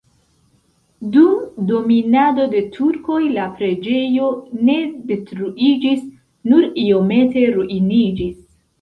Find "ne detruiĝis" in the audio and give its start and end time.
4.73-6.05